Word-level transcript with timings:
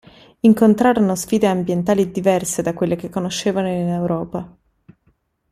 Incontrarono 0.39 1.13
sfide 1.13 1.45
ambientali 1.45 2.09
diverse 2.09 2.63
da 2.63 2.73
quelle 2.73 2.95
che 2.95 3.09
conoscevano 3.11 3.67
in 3.67 3.87
Europa. 3.87 4.51